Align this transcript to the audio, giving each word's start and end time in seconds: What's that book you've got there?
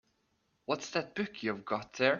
What's 0.65 0.89
that 0.91 1.13
book 1.13 1.43
you've 1.43 1.63
got 1.63 1.93
there? 1.93 2.09